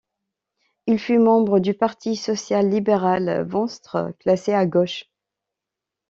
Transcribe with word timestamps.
Il 0.87 0.97
fut 0.97 1.19
membre 1.19 1.59
du 1.59 1.75
parti 1.75 2.15
social-libéral 2.15 3.45
Venstre, 3.47 4.13
classé 4.19 4.51
à 4.51 4.65
gauche. 4.65 5.05